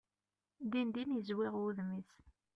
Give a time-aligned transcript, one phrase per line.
[0.71, 2.11] Din din yezwiɣ wudem-is.